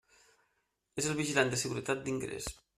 És 1.03 1.11
el 1.11 1.15
vigilant 1.21 1.53
de 1.53 1.63
seguretat 1.67 2.05
d'ingrés. 2.09 2.53